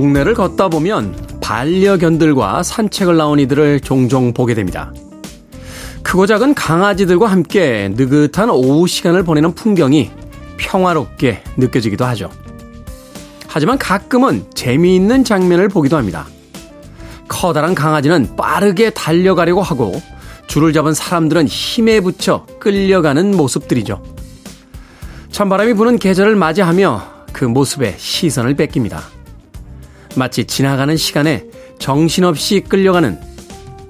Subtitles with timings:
[0.00, 4.94] 동네를 걷다 보면 반려견들과 산책을 나온 이들을 종종 보게 됩니다.
[6.02, 10.10] 크고 작은 강아지들과 함께 느긋한 오후 시간을 보내는 풍경이
[10.56, 12.30] 평화롭게 느껴지기도 하죠.
[13.46, 16.26] 하지만 가끔은 재미있는 장면을 보기도 합니다.
[17.28, 20.00] 커다란 강아지는 빠르게 달려가려고 하고
[20.46, 24.02] 줄을 잡은 사람들은 힘에 붙여 끌려가는 모습들이죠.
[25.30, 27.02] 찬바람이 부는 계절을 맞이하며
[27.34, 29.19] 그 모습에 시선을 뺏깁니다.
[30.16, 31.44] 마치 지나가는 시간에
[31.78, 33.18] 정신없이 끌려가는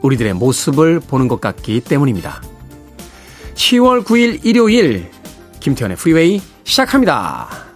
[0.03, 2.43] 우리들의 모습을 보는 것 같기 때문입니다.
[3.55, 5.11] 10월 9일 일요일
[5.61, 7.70] 김태현의 프리웨이 시작합니다.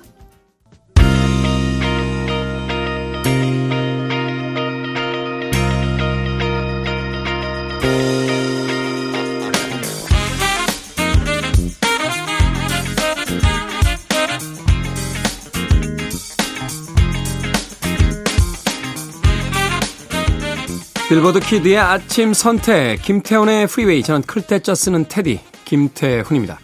[21.15, 24.03] 빌보드 키드의 아침 선택, 김태훈의 프리웨이.
[24.03, 26.59] 저는 클 태 자 쓰는 태디, 김태훈입니다.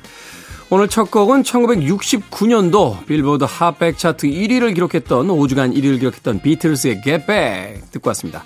[0.70, 7.82] 오늘 첫 곡은 1969년도 빌보드 핫백 차트 1위를 기록했던 5주간 1위를 기록했던 비틀스의 Get Back
[7.92, 8.36] 듣고 왔습니다.
[8.36, 8.42] Get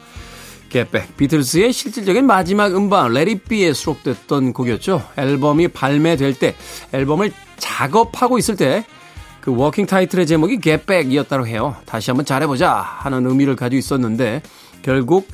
[0.68, 1.14] Back.
[1.16, 3.14] 비틀스의 실질적인 마지막 음반
[3.48, 5.08] Be에 수록됐던 곡이었죠.
[5.16, 6.54] 앨범이 발매될 때,
[6.92, 11.76] 앨범을 작업하고 있을 때그 working title의 제목이 Get Back이었다고 해요.
[11.86, 14.42] 다시 한번 잘해보자 하는 의미를 가지고 있었는데
[14.82, 15.26] 결국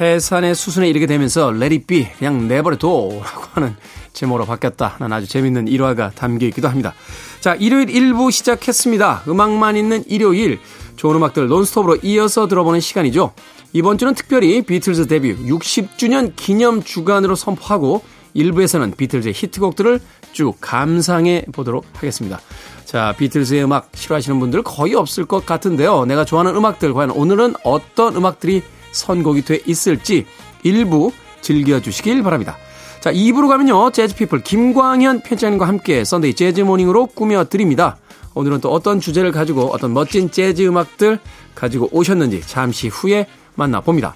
[0.00, 3.76] 해산의 수순에 이르게 되면서 it be 그냥 내버려둬 라고 하는
[4.12, 6.94] 제목으로 바뀌었다 하는 아주 재밌는 일화가 담겨 있기도 합니다.
[7.40, 9.24] 자 일요일 1부 시작했습니다.
[9.28, 10.60] 음악만 있는 일요일
[10.96, 13.32] 좋은 음악들 논스톱으로 이어서 들어보는 시간이죠.
[13.72, 18.02] 이번 주는 특별히 비틀즈 데뷔 60주년 기념 주간으로 선포하고
[18.36, 20.00] 1부에서는 비틀즈의 히트곡들을
[20.32, 22.40] 쭉 감상해 보도록 하겠습니다.
[22.84, 26.04] 자, 비틀즈의 음악 싫어하시는 분들 거의 없을 것 같은데요.
[26.06, 30.26] 내가 좋아하는 음악들 과연 오늘은 어떤 음악들이 선곡이 돼 있을지
[30.62, 32.56] 일부 즐겨주시길 바랍니다.
[33.00, 33.90] 자, 2부로 가면요.
[33.90, 37.96] 재즈피플 김광현 편집장님과 함께 썬데이 재즈모닝으로 꾸며드립니다.
[38.34, 41.18] 오늘은 또 어떤 주제를 가지고 어떤 멋진 재즈 음악들
[41.54, 43.26] 가지고 오셨는지 잠시 후에
[43.56, 44.14] 만나봅니다.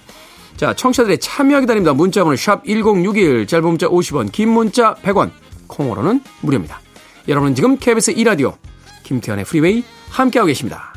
[0.55, 1.93] 자, 청취자들의 참여 기다립니다.
[1.93, 5.31] 문자번호 샵1061, 짧은 문자 50원, 긴 문자 100원,
[5.67, 6.79] 콩으로는 무료입니다.
[7.27, 8.55] 여러분은 지금 KBS 2라디오
[9.03, 10.96] 김태훈의 프리웨이 함께하고 계십니다.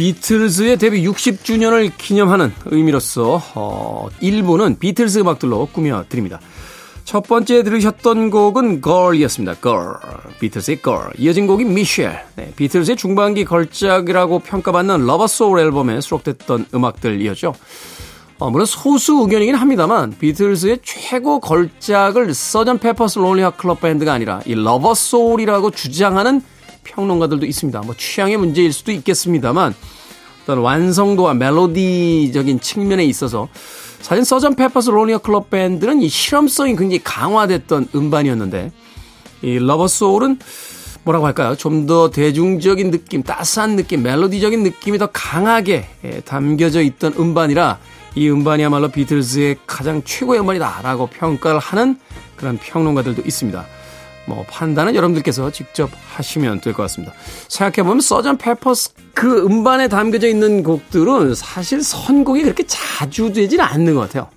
[0.00, 6.40] 비틀즈의 데뷔 60주년을 기념하는 의미로서 어, 일부는 비틀즈 음악들로 꾸며드립니다.
[7.04, 9.56] 첫 번째 들으셨던 곡은 Girl이었습니다.
[9.60, 9.96] Girl.
[10.40, 11.10] 비틀즈의 Girl.
[11.18, 12.18] 이어진 곡이 Michelle.
[12.36, 17.52] 네, 비틀즈의 중반기 걸작이라고 평가받는 Rubber Soul 앨범에 수록됐던 음악들이었죠.
[18.38, 24.40] 어, 물론 소수 의견이긴 합니다만 비틀즈의 최고 걸작을 서전 페퍼스 롤리 하 클럽 밴드가 아니라
[24.46, 26.40] 이 Rubber Soul이라고 주장하는
[26.94, 27.80] 평론가들도 있습니다.
[27.82, 29.74] 뭐 취향의 문제일 수도 있겠습니다만
[30.42, 33.48] 어떤 완성도와 멜로디적인 측면에 있어서
[34.00, 34.56] 사실 Sgt.
[34.56, 38.72] Pepper's Lonely Hearts Club Band는 이 실험성이 굉장히 강화됐던 음반이었는데
[39.42, 40.38] 이 Rubber Soul은
[41.04, 41.54] 뭐라고 할까요?
[41.56, 47.78] 좀 더 대중적인 느낌, 따스한 느낌, 멜로디적인 느낌이 더 강하게 예, 담겨져 있던 음반이라
[48.16, 51.98] 이 음반이야말로 비틀즈의 가장 최고의 음반이다라고 평가를 하는
[52.36, 53.66] 그런 평론가들도 있습니다.
[54.30, 57.12] 뭐 판단은 여러분들께서 직접 하시면 될 것 같습니다.
[57.48, 58.38] 생각해보면 Sgt.
[58.38, 64.28] Pepper's 그 음반에 담겨져 있는 곡들은 사실 선곡이 그렇게 자주 되지는 않는 것 같아요.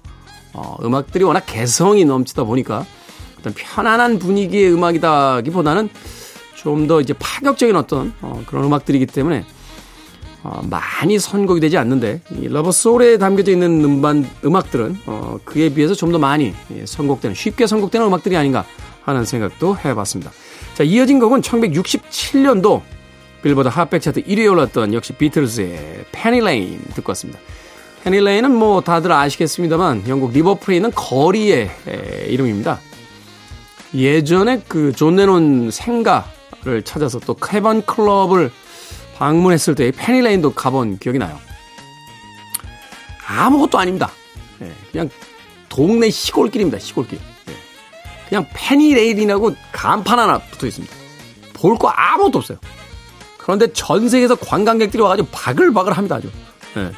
[0.54, 2.86] 어, 음악들이 워낙 개성이 넘치다 보니까
[3.40, 5.90] 어떤 편안한 분위기의 음악이다기보다는
[6.56, 9.46] 좀 더 이제 파격적인 어떤 어, 그런 음악들이기 때문에
[10.44, 15.94] 어, 많이 선곡이 되지 않는데 이 Rubber Soul에 담겨져 있는 음반 음악들은 어, 그에 비해서
[15.94, 18.66] 좀 더 많이 예, 선곡되는 쉽게 선곡되는 음악들이 아닌가
[19.04, 20.32] 하는 생각도 해봤습니다.
[20.76, 22.82] 자, 이어진 곡은 1967년도
[23.42, 27.40] 빌보드 핫백 차트 1위에 올랐던 역시 비틀즈의 Penny Lane 듣고 왔습니다.
[28.04, 32.80] 페니 레인은 뭐 다들 아시겠습니다만 영국 리버풀에 있는 거리의 에, 이름입니다.
[33.94, 38.52] 예전에 그 존 레논 생가를 찾아서 또 캐번 클럽을
[39.18, 41.38] 방문했을 때 페니 레인도 가본 기억이 나요.
[43.28, 44.12] 아무것도 아닙니다.
[44.60, 45.10] 네, 그냥
[45.70, 46.80] 동네 시골길입니다.
[46.80, 47.20] 시골길.
[48.34, 50.92] 그냥 페니 레인이라고 간판 하나 붙어 있습니다.
[51.54, 52.58] 볼 거 아무것도 없어요.
[53.38, 56.32] 그런데 전 세계에서 관광객들이 와가지고 바글바글 합니다, 아주.
[56.78, 56.92] 예.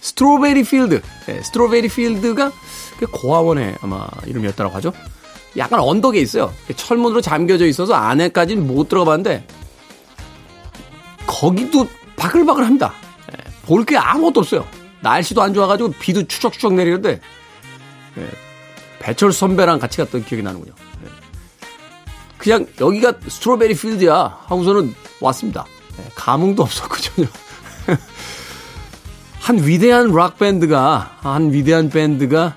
[0.00, 1.02] 스트로베리 필드.
[1.30, 2.52] 예, 스트로베리 필드가
[3.00, 4.92] 그 고아원의 아마 이름이었다고 하죠.
[5.56, 6.54] 약간 언덕에 있어요.
[6.76, 9.44] 철문으로 잠겨져 있어서 안에까지는 못 들어가 봤는데,
[11.26, 12.94] 거기도 바글바글 합니다.
[13.32, 14.64] 예, 볼게 아무것도 없어요.
[15.00, 17.20] 날씨도 안 좋아가지고 비도 추적추적 내리는데,
[18.18, 18.45] 예,
[18.98, 20.72] 배철수 선배랑 같이 갔던 기억이 나는군요.
[21.04, 21.08] 예.
[22.38, 25.64] 그냥 여기가 스트로베리 필드야 하고서는 왔습니다.
[25.98, 27.28] 예, 감흥도 없었고 전혀.
[29.40, 32.56] 한 위대한 락 밴드가 한 위대한 밴드가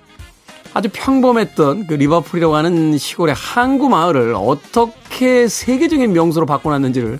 [0.73, 7.19] 아주 평범했던 그 리버풀이라고 하는 시골의 항구 마을을 어떻게 세계적인 명소로 바꿔놨는지를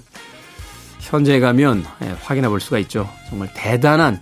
[1.00, 3.10] 현지에 가면 예, 확인해 볼 수가 있죠.
[3.30, 4.22] 정말 대단한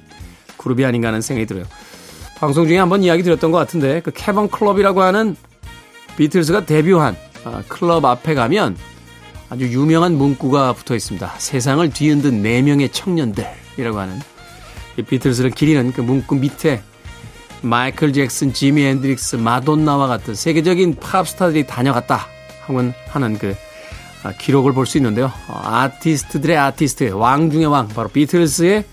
[0.57, 1.65] 그룹이 아닌가 하는 생각이 들어요.
[2.39, 5.35] 방송 중에 한번 이야기 드렸던 것 같은데 그 캐번 클럽이라고 하는
[6.17, 8.77] 비틀스가 데뷔한 아, 클럽 앞에 가면
[9.49, 11.33] 아주 유명한 문구가 붙어 있습니다.
[11.37, 14.19] 세상을 뒤흔든 4명의 청년들이라고 하는
[14.97, 16.81] 이 비틀스를 기리는 그 문구 밑에
[17.61, 22.27] 마이클 잭슨, 지미 헨드릭스, 마돈나와 같은 세계적인 팝스타들이 다녀갔다
[23.09, 23.55] 하는 그
[24.23, 25.31] 아, 기록을 볼 수 있는데요.
[25.47, 28.83] 어, 아티스트들의 아티스트, 왕 중의 왕, 바로 비틀스의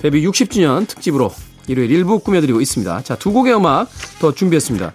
[0.00, 1.32] 데뷔 60주년 특집으로
[1.68, 3.02] 일요일 일부 꾸며드리고 있습니다.
[3.02, 3.88] 자, 두 곡의 음악
[4.18, 4.92] 더 준비했습니다.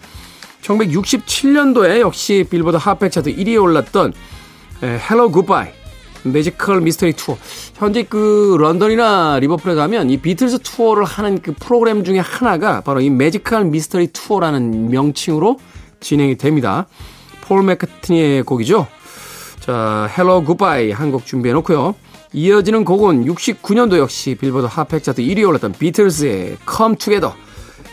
[0.62, 4.14] 1967년도에 역시 빌보드 핫백 차트 1위에 올랐던
[4.82, 5.68] Hello Goodbye
[6.24, 7.38] Magical Mystery Tour.
[7.76, 13.10] 현재 그 런던이나 리버풀에 가면 이 비틀즈 투어를 하는 그 프로그램 중에 하나가 바로 이
[13.10, 15.60] Magical Mystery Tour라는 명칭으로
[16.00, 16.88] 진행이 됩니다.
[17.42, 18.88] 폴 맥카트니의 곡이죠.
[19.60, 21.96] 자, Hello Goodbye 한곡 준비해 놓고요.
[22.34, 27.36] 이어지는 곡은 69년도 역시 빌보드 핫백 차트 1위에 올랐던 비틀즈의 Come Together.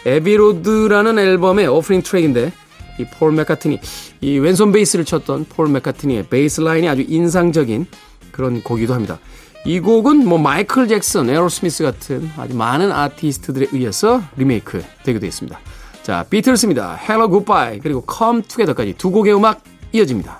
[0.06, 2.52] Abbey Road라는 앨범의 오프닝 트랙인데
[2.98, 3.81] 이 폴 맥카트니
[4.22, 7.87] 이 왼손 베이스를 쳤던 폴 맥카트니의 베이스 라인이 아주 인상적인
[8.31, 9.19] 그런 곡이기도 합니다.
[9.66, 15.60] 이 곡은 뭐 마이클 잭슨, 에어로스미스 같은 아주 많은 아티스트들에 의해서 리메이크 되기도 했습니다.
[16.02, 16.98] 자, 비틀스입니다.
[17.02, 20.39] Hello Goodbye 그리고 Come Together까지 두 곡의 음악 이어집니다.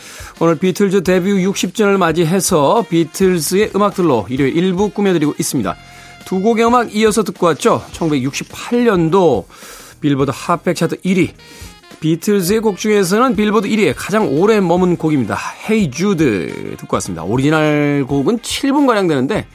[0.43, 5.75] 오늘 비틀즈 데뷔 60년을 맞이해서 비틀즈의 음악들로 일요일 일부 꾸며드리고 있습니다.
[6.25, 7.83] 두 곡의 음악 이어서 듣고 왔죠.
[7.91, 9.45] 1968년도
[9.99, 11.33] 빌보드 핫백 차트 1위.
[11.99, 15.37] 비틀즈의 곡 중에서는 빌보드 1위에 가장 오래 머문 곡입니다.
[15.63, 17.23] Hey Jude 듣고 왔습니다.
[17.23, 19.45] 오리지널 곡은 7분가량 되는데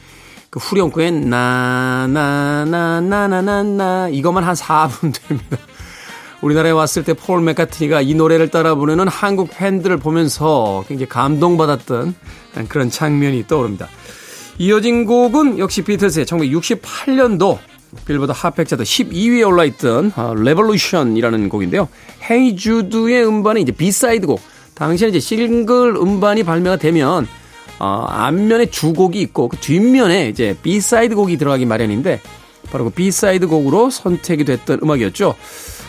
[0.50, 5.56] 그 후렴구에 나나나나나나나 이것만 한 4분 됩니다.
[6.42, 12.14] 우리나라에 왔을 때 폴 맥카트니가 이 노래를 따라 부르는 한국 팬들을 보면서 굉장히 감동받았던
[12.68, 13.88] 그런 장면이 떠오릅니다.
[14.58, 17.58] 이어진 곡은 역시 비틀스의 1968년도
[18.06, 21.88] 빌보드 Hot 백 차트 12위에 올라있던 어, Revolution이라는 곡인데요.
[22.28, 24.40] Hey Jude의 음반이 이제 B-side 곡.
[24.74, 27.26] 당시에 이제 싱글 음반이 발매가 되면
[27.78, 32.20] 어, 앞면에 주곡이 있고 그 뒷면에 이제 B-side 곡이 들어가기 마련인데
[32.70, 35.34] 바로 그 B-side 곡으로 선택이 됐던 음악이었죠.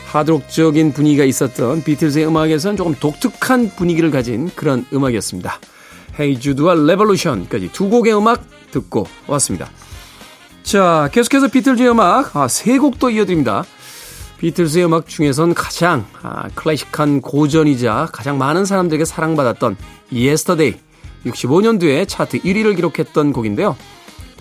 [0.07, 5.59] 하드록적인 분위기가 있었던 비틀즈의 음악에서는 조금 독특한 분위기를 가진 그런 음악이었습니다.
[6.19, 9.69] Hey Jude와 Revolution까지 두 곡의 음악 듣고 왔습니다.
[10.63, 13.63] 자, 계속해서 비틀즈의 음악 아, 세 곡도 이어드립니다.
[14.39, 19.77] 비틀즈의 음악 중에선 가장 아, 클래식한 고전이자 가장 많은 사람들에게 사랑받았던
[20.11, 20.79] Yesterday
[21.25, 23.75] 65년도에 차트 1위를 기록했던 곡인데요.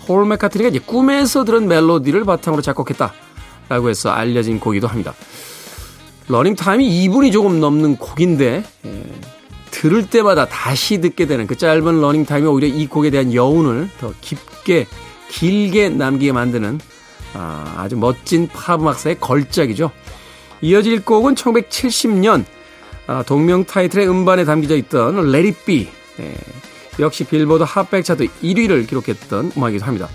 [0.06, 5.14] 폴 맥카트니가 이제 꿈에서 들은 멜로디를 바탕으로 작곡했다라고 해서 알려진 곡이기도 합니다.
[6.28, 9.04] 러닝 타임이 2분이 조금 넘는 곡인데 예,
[9.70, 14.12] 들을 때마다 다시 듣게 되는 그 짧은 러닝 타임이 오히려 이 곡에 대한 여운을 더
[14.20, 14.86] 깊게
[15.28, 16.80] 길게 남기게 만드는
[17.34, 19.90] 아, 주 멋진 팝 음악사의 걸작이죠.
[20.62, 22.44] 이어질 곡은 1970년
[23.06, 25.32] 아, 동명 타이틀의 음반에 담겨져 있던
[25.64, 25.88] Be
[26.20, 26.34] 예,
[26.98, 30.08] 역시 빌보드 핫백 차트 1위를 기록했던 음악이기도 합니다.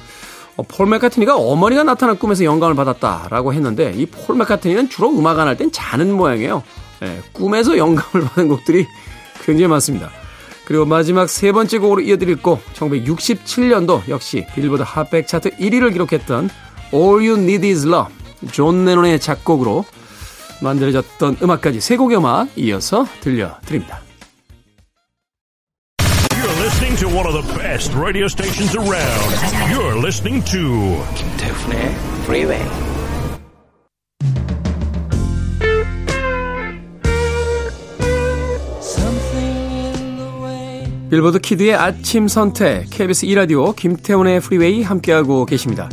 [0.58, 5.48] 어, 폴 맥카트니가 어머니가 나타난 꿈에서 영감을 받았다라고 했는데 이 폴 맥카트니는 주로 음악 안
[5.48, 6.64] 할 땐 자는 모양이에요.
[7.04, 8.86] 예, 꿈에서 영감을 받은 곡들이
[9.44, 10.10] 굉장히 많습니다.
[10.66, 16.50] 그리고 마지막 세 번째 곡으로 이어드릴 곡 1967년도 역시 빌보드 핫백 차트 1위를 기록했던
[16.94, 18.14] All You Need Is Love
[18.52, 19.86] 존 레논의 작곡으로
[20.62, 24.02] 만들어졌던 음악까지 세 곡의 음악 이어서 들려드립니다.
[26.82, 29.72] Listening to one of the best radio stations around.
[29.72, 32.64] You're listening to 김태훈의 Freeway.
[41.12, 45.88] 빌보드 키드의 아침 선택 KBS 2라디오 김태훈의 Freeway 함께하고 계십니다.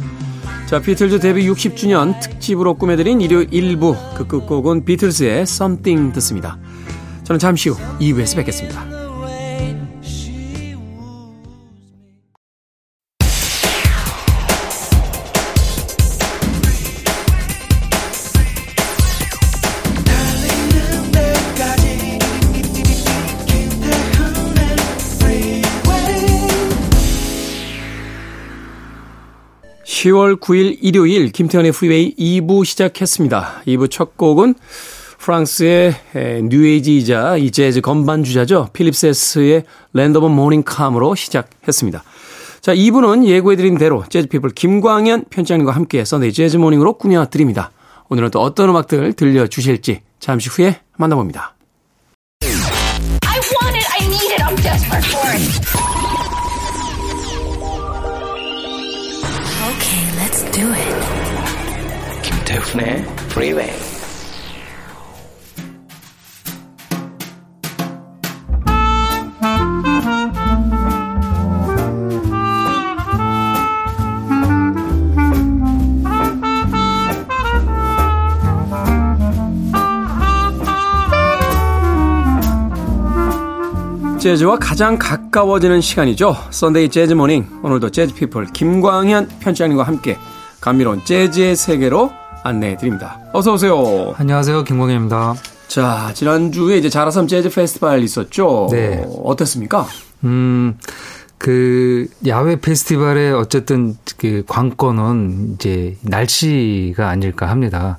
[0.64, 6.56] 자, 비틀즈 데뷔 60주년 특집으로 꾸며드린 일요일 1부 그 끝곡은 비틀즈의 Something 듣습니다.
[7.24, 8.97] 저는 잠시 후 2부에서 뵙겠습니다.
[30.08, 33.62] 10월 9일 일요일 김태훈의 Freeway 2부 시작했습니다.
[33.66, 34.54] 2부 첫 곡은
[35.18, 35.94] 프랑스의
[36.44, 38.68] 뉴에이지이자 이 재즈 건반 주자죠.
[38.72, 42.02] 필립 세스의 Of Morning Calm으로 시작했습니다.
[42.60, 47.70] 자, 2부는 예고해드린 대로 재즈피플 김광현 편집장님과 함께 Sunday 재즈 Morning으로 꾸며드립니다.
[48.08, 51.54] 오늘은 또 어떤 음악들 들려주실지 잠시 후에 만나봅니다.
[60.58, 62.22] Do it.
[62.22, 63.70] 김태훈의 Freeway.
[84.18, 86.36] 재즈와 가장 가까워지는 시간이죠.
[86.50, 87.46] Sunday 재즈 Morning.
[87.62, 90.18] 오늘도 재즈 피플 김광현 편집장님과 함께
[90.60, 92.10] 감미로운 재즈의 세계로
[92.42, 93.18] 안내해 드립니다.
[93.32, 94.14] 어서 오세요.
[94.16, 94.64] 안녕하세요.
[94.64, 95.34] 김광현입니다.
[95.68, 98.68] 자, 지난주에 이제 자라섬 재즈 페스티벌 있었죠.
[98.70, 99.04] 네.
[99.24, 99.86] 어땠습니까?
[100.24, 100.78] 음,
[101.36, 107.98] 그 야외 페스티벌의 어쨌든 그 관건은 이제 날씨가 아닐까 합니다.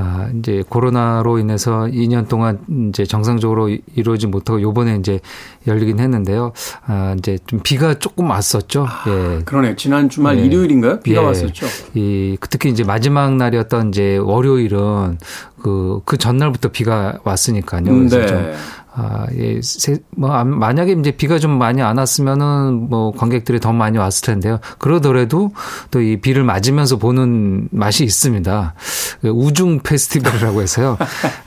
[0.00, 5.18] 아, 이제 코로나로 인해서 2년 동안 이제 정상적으로 이루어지 못하고 요번에 이제
[5.66, 6.52] 열리긴 했는데요.
[6.86, 8.86] 아, 이제 좀 비가 조금 왔었죠.
[8.88, 9.42] 아, 예.
[9.44, 9.74] 그러네요.
[9.74, 10.44] 지난 주말 예.
[10.44, 11.00] 일요일인가요?
[11.00, 11.26] 비가 예.
[11.26, 11.66] 왔었죠.
[11.94, 15.18] 이 특히 이제 마지막 날이었던 이제 월요일은
[15.60, 17.82] 그, 그 전날부터 비가 왔으니까요.
[17.82, 18.26] 그래서 네.
[18.28, 18.52] 좀
[19.00, 23.96] 아, 예, 세, 뭐, 만약에 이제 비가 좀 많이 안 왔으면은 뭐 관객들이 더 많이
[23.96, 24.58] 왔을 텐데요.
[24.78, 25.52] 그러더라도
[25.92, 28.74] 또 이 비를 맞으면서 보는 맛이 있습니다.
[29.20, 30.96] 그 우중 페스티벌이라고 해서요.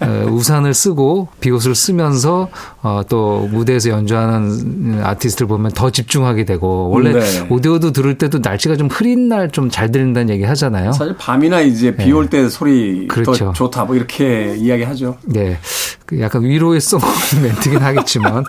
[0.02, 2.50] 어, 우산을 쓰고 비옷을 쓰면서
[2.84, 7.48] 어, 또 무대에서 연주하는 아티스트를 보면 더 집중하게 되고 원래 네.
[7.50, 10.92] 오디오도 들을 때도 날씨가 좀 흐린 날 좀 잘 들린다는 얘기 하잖아요.
[10.94, 12.50] 사실 밤이나 이제 비 올때 네.
[12.50, 13.46] 소리 그렇죠.
[13.48, 15.18] 더 좋다 뭐 이렇게 이야기하죠.
[15.26, 15.58] 네.
[16.06, 17.00] 그 약간 위로의 송
[17.44, 18.44] 멘트긴 하겠지만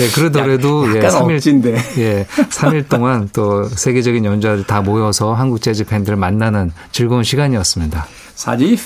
[0.00, 1.76] 예, 그러더라도 약, 예, 3일 억진데.
[1.98, 8.06] 예, 3일 동안 또 세계적인 연주자들 다 모여서 한국 재즈 팬들을 만나는 즐거운 시간이었습니다.
[8.34, 8.78] 사실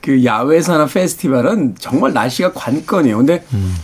[0.00, 3.18] 그 야외사나 페스티벌은 정말 날씨가 관건이에요.
[3.18, 3.76] 근데 음.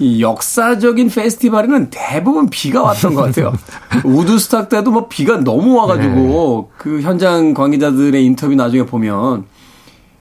[0.00, 3.52] 이 역사적인 페스티벌에는 대부분 비가 왔던 것 같아요.
[4.02, 6.76] 우드스탁 때도 뭐 비가 너무 와가지고 네.
[6.76, 9.44] 그 현장 관계자들의 인터뷰 나중에 보면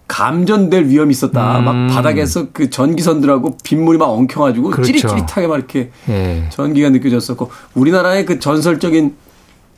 [0.07, 1.59] 감전될 위험이 있었다.
[1.59, 1.65] 음.
[1.65, 4.83] 막 바닥에서 그 전기선들하고 빗물이 막 엉켜가지고 그렇죠.
[4.85, 6.47] 찌릿찌릿하게 막 이렇게 예.
[6.51, 9.15] 전기가 느껴졌었고 우리나라의 그 전설적인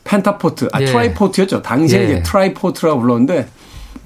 [0.03, 0.85] 펜타포트, 아 예.
[0.85, 1.61] 트라이포트였죠.
[1.61, 2.03] 당시에 예.
[2.05, 3.47] 이제 트라이포트라고 불렀는데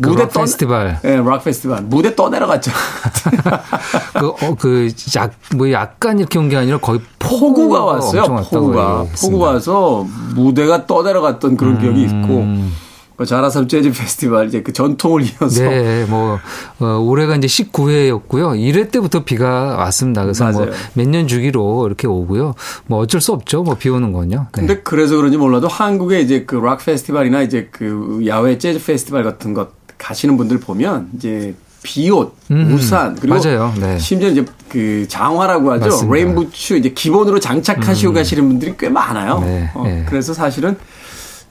[0.02, 0.98] 그 무대 락 떠, 페스티벌.
[1.04, 1.82] 예, 락 페스티벌.
[1.82, 2.72] 무대 떠내려갔죠.
[4.18, 8.24] 그, 어, 그, 약, 뭐 약간 이렇게 온 게 아니라 거의 폭우가 왔어요.
[8.50, 9.06] 폭우가.
[9.20, 11.82] 폭우가 와서 무대가 떠내려갔던 그런 음.
[11.82, 12.88] 기억이 있고.
[13.20, 16.40] 그 자라섬 재즈 페스티벌 이제 그 전통을 이어서 네, 뭐
[16.80, 18.56] 어, 올해가 이제 19회였고요.
[18.58, 20.24] 1회 때부터 비가 왔습니다.
[20.24, 22.56] 그래서 뭐 몇 년 주기로 이렇게 오고요.
[22.88, 23.64] 뭐 어쩔 수 없죠.
[23.64, 24.48] 뭐 비 오는 건요.
[24.54, 24.62] 네.
[24.62, 29.54] 근데 그래서 그런지 몰라도 한국에 이제 그 락 페스티벌이나 이제 그 야외 재즈 페스티벌 같은
[29.54, 33.74] 것 가시는 분들 보면 이제 비옷, 음, 우산 그리고 맞아요.
[33.82, 33.98] 네.
[34.00, 36.10] 심지어 이제 그 장화라고 하죠.
[36.10, 38.16] rain boots 이제 기본으로 장착하시고 음.
[38.16, 39.40] 가시는 분들이 꽤 많아요.
[39.40, 40.06] 네, 어, 네.
[40.08, 40.78] 그래서 사실은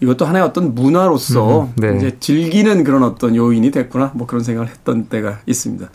[0.01, 1.97] 이것도 하나의 어떤 문화로서 음, 네.
[1.97, 5.89] 이제 즐기는 그런 어떤 요인이 됐구나 뭐 그런 생각을 했던 때가 있습니다.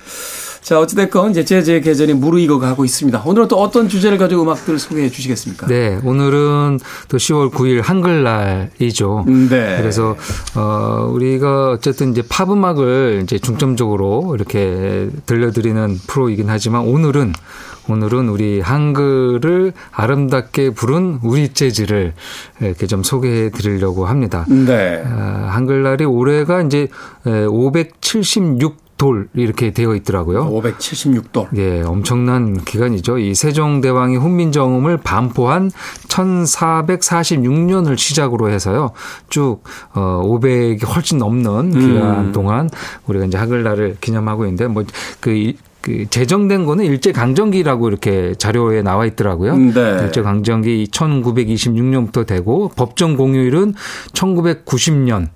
[0.63, 3.21] 자, 어찌됐건 이제 재즈의 계절이 무르익어 가고 있습니다.
[3.25, 5.67] 오늘은 또 어떤 주제를 가지고 음악들을 소개해 주시겠습니까?
[5.67, 6.79] 네, 오늘은
[7.09, 9.25] 또 10월 9일 한글날이죠.
[9.27, 9.77] 네.
[9.77, 10.15] 그래서,
[10.55, 17.33] 어, 우리가 어쨌든 이제 팝 음악을 이제 중점적으로 이렇게 들려드리는 프로이긴 하지만 오늘은
[17.89, 22.13] 오늘은 우리 한글을 아름답게 부른 우리 재즈를
[22.61, 24.45] 이렇게 좀 소개해 드리려고 합니다.
[24.49, 25.03] 네.
[25.05, 26.87] 어, 한글날이 올해가 이제
[27.25, 30.49] 576 돌 이렇게 되어 있더라고요.
[30.49, 31.47] 576돌.
[31.57, 33.17] 예, 엄청난 기간이죠.
[33.17, 35.71] 이 세종대왕이 훈민정음을 반포한
[36.07, 38.91] 1446년을 시작으로 해서요.
[39.29, 39.61] 쭉
[39.93, 42.31] 어, 500이 훨씬 넘는 기간 음.
[42.31, 42.69] 동안
[43.07, 49.57] 우리가 이제 한글날을 기념하고 있는데 뭐그 그 제정된 거는 일제 강점기라고 이렇게 자료에 나와 있더라고요.
[49.57, 49.99] 네.
[50.01, 53.73] 일제 강점기 1926년부터 되고 법정 공휴일은
[54.13, 55.27] 1990년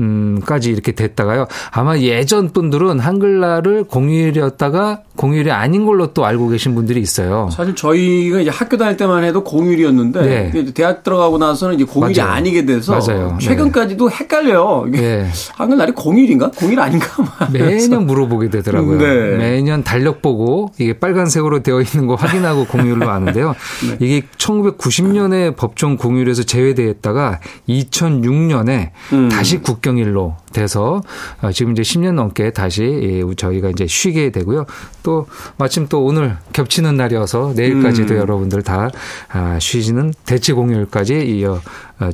[0.00, 1.46] 음까지 이렇게 됐다가요.
[1.70, 7.50] 아마 예전 분들은 한글날을 공휴일이었다가 공휴일이 아닌 걸로 또 알고 계신 분들이 있어요.
[7.52, 10.64] 사실 저희가 이제 학교 다닐 때만 해도 공휴일이었는데 네.
[10.72, 12.32] 대학 들어가고 나서는 이제 공휴일이 맞아요.
[12.32, 13.36] 아니게 돼서 맞아요.
[13.38, 13.46] 네.
[13.46, 14.16] 최근까지도 네.
[14.16, 14.86] 헷갈려요.
[14.90, 15.28] 네.
[15.56, 16.50] 한글날이 공휴일인가?
[16.52, 17.06] 공휴일 아닌가?
[17.52, 18.98] 매년 물어보게 되더라고요.
[18.98, 19.36] 네.
[19.36, 23.54] 매년 달력 보고 이게 빨간색으로 되어 있는 거 확인하고 공휴일로 아는데요.
[23.90, 23.96] 네.
[24.00, 29.28] 이게 1990년에 법정 공휴일에서 제외되었다가 2006년에 음.
[29.28, 31.00] 다시 국 경일로 돼서
[31.40, 34.64] 어, 지금 이제 10년 넘게 다시 저희가 이제 쉬게 되고요.
[35.02, 35.26] 또
[35.58, 38.18] 마침 또 오늘 겹치는 날이어서 내일까지도 음.
[38.18, 38.88] 여러분들 다
[39.32, 41.60] 아, 쉬지는 대체 공휴일까지 이어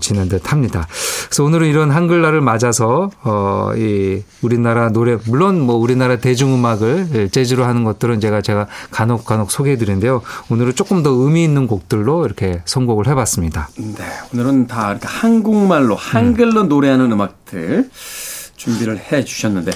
[0.01, 0.87] 지는 듯 합니다.
[1.27, 7.85] 그래서 오늘은 이런 한글날을 맞아서 어, 이 우리나라 노래 물론 뭐 우리나라 대중음악을 재즈로 하는
[7.85, 10.23] 것들은 제가 제가 간혹 간혹 소개해 드리는데요.
[10.51, 13.69] 오늘은 조금 더 의미 있는 곡들로 이렇게 선곡을 해 봤습니다.
[13.77, 14.05] 네.
[14.35, 16.69] 오늘은 다 한국말로 한글로 음.
[16.69, 17.89] 노래하는 음악들
[18.59, 19.71] 준비를 해 주셨는데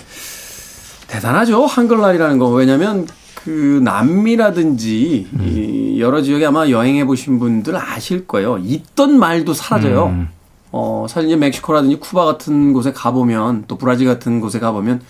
[1.07, 1.65] 대단하죠.
[1.65, 2.49] 한글날이라는 거.
[2.49, 5.43] 왜냐면 그 남미라든지 음.
[5.43, 8.59] 이 여러 지역에 아마 여행해 보신 분들 아실 거예요.
[8.59, 10.07] 있던 말도 사라져요.
[10.07, 10.29] 음.
[10.71, 15.03] 어, 사실 이제 멕시코라든지 쿠바 같은 곳에 가 보면 또 브라질 같은 곳에 가 보면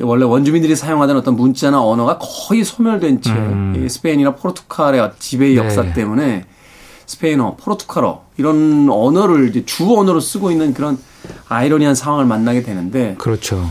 [0.00, 3.86] 원래 원주민들이 사용하던 어떤 문자나 언어가 거의 소멸된 채 음.
[3.88, 5.92] 스페인이나 포르투갈의 지배의 역사 네.
[5.92, 6.46] 때문에
[7.06, 10.98] 스페인어, 포르투갈어 이런 언어를 이제 주 언어로 쓰고 있는 그런
[11.48, 13.64] 아이러니한 상황을 만나게 되는데 그렇죠.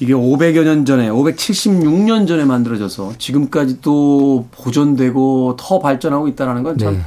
[0.00, 7.00] 이게 500여 년 전에, 576년 전에 만들어져서 지금까지도 보존되고 더 발전하고 있다는 건참 네.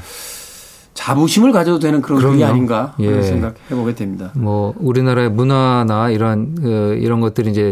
[1.02, 2.46] 자부심을 가져도 되는 그런 그럼요.
[2.46, 3.22] 아닌가 그런 예.
[3.24, 4.32] 생각해 보게 됩니다.
[4.36, 7.72] 뭐 우리나라의 문화나 이런 어, 이런 것들이 이제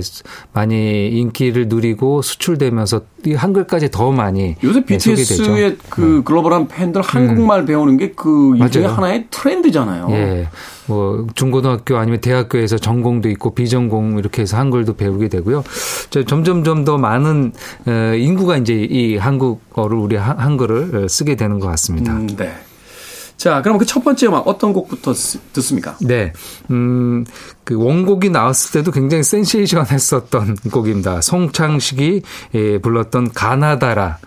[0.52, 6.22] 많이 인기를 누리고 수출되면서 이 한글까지 더 많이 요새 BTS의 그 네.
[6.24, 7.66] 글로벌한 팬들 한국말 음.
[7.66, 10.08] 배우는 게 그 일종의 하나의 트렌드잖아요.
[10.12, 10.48] 예.
[10.88, 15.64] 뭐 중고등학교 아니면 대학교에서 전공도 있고 비전공 이렇게 해서 한글도 배우게 되고요.
[16.28, 17.52] 점점 점 더 많은
[17.88, 22.14] 어, 인구가 이제 이 한국어를 우리 한글을 쓰게 되는 것 같습니다.
[22.14, 22.52] 음, 네.
[23.40, 25.14] 자, 그럼 그 첫 번째 음악 어떤 곡부터
[25.54, 25.96] 듣습니까?
[26.02, 26.32] 네.
[26.70, 27.26] 음,
[27.64, 31.22] 그 원곡이 나왔을 때도 굉장히 센세이션했었던 곡입니다.
[31.22, 32.22] 송창식이
[32.54, 34.18] 예, 불렀던 가나다라.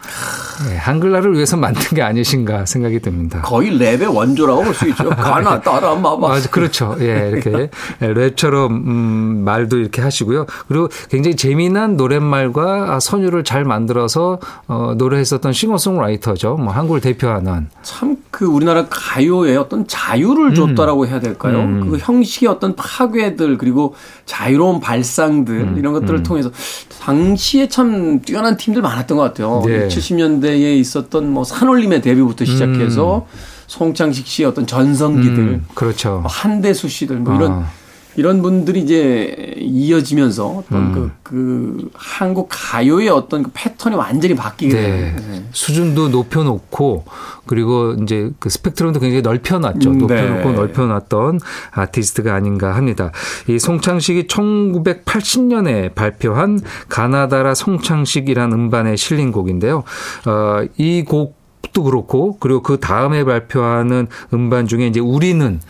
[0.71, 3.43] 예, 한글날을 위해서 만든 게 아니신가 생각이 듭니다.
[3.43, 5.11] 거의 랩의 원조라고 볼 수 있죠.
[5.15, 6.35] 가나다라 마바.
[6.35, 6.97] 아, 그렇죠.
[7.01, 7.69] 예, 이렇게
[8.01, 10.47] 랩처럼 음, 말도 이렇게 하시고요.
[10.69, 16.57] 그리고 굉장히 재미난 노랫말과 선율을 잘 만들어서 어, 노래했었던 싱어송라이터죠.
[16.57, 17.69] 뭐 한국을 대표하는.
[17.83, 20.55] 참 그 우리나라 가요에 어떤 자유를 음.
[20.55, 21.59] 줬다라고 해야 될까요?
[21.59, 21.91] 음.
[21.91, 25.75] 그 형식의 어떤 파괴들 그리고 자유로운 발상들 음.
[25.77, 26.23] 이런 것들을 음.
[26.23, 26.53] 통해서
[27.01, 29.65] 당시에 참 뛰어난 팀들 많았던 것 같아요.
[29.67, 29.89] 네.
[29.89, 33.39] 70년대에 있었던 뭐 산울림의 데뷔부터 시작해서 음.
[33.67, 35.67] 송창식 씨의 어떤 전성기들, 음.
[35.75, 36.21] 그렇죠.
[36.21, 37.71] 뭐 한대수 씨들 뭐 이런 아.
[38.17, 40.93] 이런 분들이 이제 이어지면서 어떤 음.
[40.93, 44.83] 그, 그 한국 가요의 어떤 그 패턴이 완전히 바뀌게 네.
[44.83, 45.17] 돼요.
[45.31, 45.45] 네.
[45.53, 47.05] 수준도 높여놓고
[47.47, 49.91] 그리고 이제 그 스펙트럼도 굉장히 넓혀놨죠.
[49.91, 50.57] 음, 높여놓고 네.
[50.57, 53.13] 넓혀놨던 아티스트가 아닌가 합니다.
[53.49, 59.85] 이 송창식이 1980년에 발표한 가나다라 송창식이라는 음반에 실린 곡인데요.
[60.27, 65.61] 어, 이 곡 도 그렇고 그리고 그 다음에 발표하는 음반 중에 이제 우리는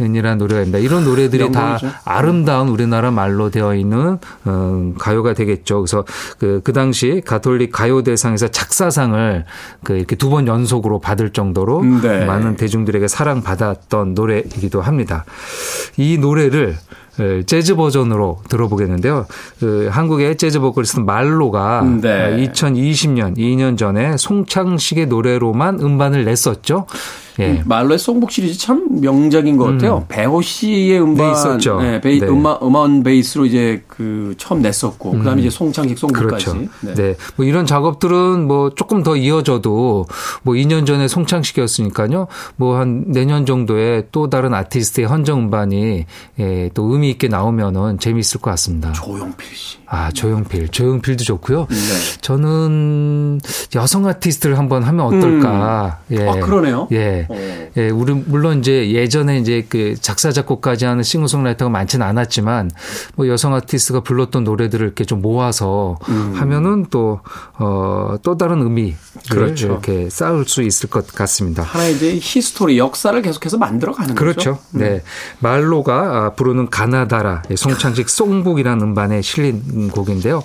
[0.00, 0.78] 이라는 노래가 있습니다.
[0.78, 5.80] 이런 노래들이 다 아름다운 우리나라 말로 되어 있는 어, 가요가 되겠죠.
[5.80, 6.04] 그래서
[6.38, 9.44] 그, 그 당시 가톨릭 가요 대상에서 작사상을
[9.84, 12.24] 그 이렇게 두 번 연속으로 받을 정도로 네.
[12.24, 15.24] 많은 대중들에게 사랑받았던 노래이기도 합니다.
[15.96, 16.76] 이 노래를
[17.18, 19.26] 예, 재즈 버전으로 들어보겠는데요.
[19.58, 22.48] 그 한국의 재즈 보컬리스트 말로가 네.
[22.52, 26.86] 2020년 2년 전에 송창식의 노래로만 음반을 냈었죠.
[27.38, 27.62] 예.
[27.64, 29.98] 말로의 송북 시리즈 참 명작인 것 같아요.
[29.98, 30.04] 음.
[30.08, 31.80] 배호 씨의 음반, 네, 있었죠.
[31.80, 32.26] 네, 베이, 네.
[32.26, 35.18] 음악, 음원 베이스로 이제 그 처음 냈었고, 음.
[35.18, 36.44] 그다음에 이제 송창식 송북까지.
[36.46, 36.68] 그렇죠.
[36.80, 36.94] 네.
[36.94, 37.14] 네.
[37.36, 40.06] 뭐 이런 작업들은 뭐 조금 더 이어져도
[40.42, 42.26] 뭐 2년 전에 송창식이었으니까요.
[42.56, 46.06] 뭐 한 내년 정도에 또 다른 아티스트의 헌정 음반이
[46.38, 48.92] 예, 또 의미 있게 나오면은 재미있을 것 같습니다.
[48.92, 49.76] 조용필 씨.
[49.86, 50.68] 아, 조용필.
[50.68, 51.66] 조용필도 좋고요.
[51.68, 51.76] 네.
[52.20, 53.40] 저는
[53.74, 55.98] 여성 아티스트를 한번 하면 어떨까.
[56.10, 56.16] 음.
[56.18, 56.28] 예.
[56.28, 56.88] 아, 그러네요.
[56.92, 57.19] 예.
[57.28, 57.70] 어.
[57.76, 62.70] 예, 우리 물론 이제 예전에 이제 그 작사 작곡까지 하는 싱어송라이터가 많지는 않았지만
[63.16, 66.32] 뭐 여성 아티스트가 불렀던 노래들을 이렇게 좀 모아서 음.
[66.34, 67.20] 하면은 또
[67.58, 68.94] 어, 또 다른 의미
[69.30, 69.66] 그렇죠.
[69.66, 71.62] 이렇게 쌓을 수 있을 것 같습니다.
[71.62, 74.56] 하나의 이제 history 역사를 계속해서 만들어 가는 그렇죠.
[74.56, 74.62] 거죠.
[74.72, 74.86] 네.
[74.94, 75.00] 음.
[75.40, 80.42] 말로가 아, 부르는 가나다라 송창식 songbook이라는 음반에 실린 곡인데요.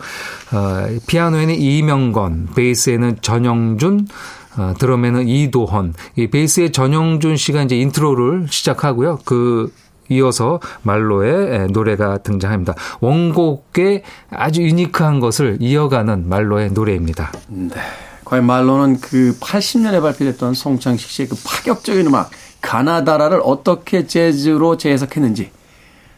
[0.51, 4.07] 어, 피아노에는 이명건, 베이스에는 정영준,
[4.57, 5.93] 어, 드럼에는 이도헌.
[6.15, 9.19] 이 베이스의 정영준 씨가 이제 intro를 시작하고요.
[9.25, 9.73] 그
[10.09, 12.75] 이어서 말로의 노래가 등장합니다.
[12.99, 17.31] 원곡의 아주 unique한 것을 이어가는 말로의 노래입니다.
[17.47, 17.75] 네.
[18.23, 25.51] 과연 말로는 그 80년에 발표됐던 송창식 씨의 그 파격적인 음악 가나다라를 어떻게 재즈로 재해석했는지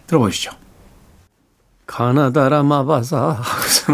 [0.07, 0.51] 들어보시죠.
[1.87, 3.41] 가나다라 마바사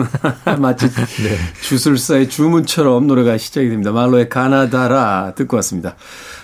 [0.60, 1.38] 마치 네.
[1.62, 3.92] 주술사의 주문처럼 노래가 시작이 됩니다.
[3.92, 5.96] 말로의 가나다라 듣고 왔습니다.